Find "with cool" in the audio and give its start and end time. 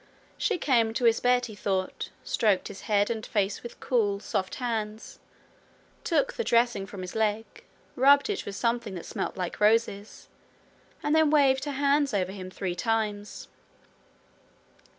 3.61-4.19